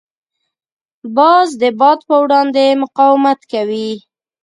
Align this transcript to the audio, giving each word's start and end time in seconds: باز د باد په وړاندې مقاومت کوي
باز 1.17 1.47
د 1.61 1.63
باد 1.79 1.99
په 2.07 2.15
وړاندې 2.23 2.65
مقاومت 2.83 3.39
کوي 3.51 3.91